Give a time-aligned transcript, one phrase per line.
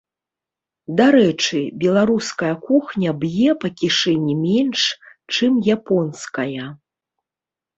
[1.01, 4.81] Дарэчы, беларуская кухня б'е па кішэні менш,
[5.37, 6.57] чым японская.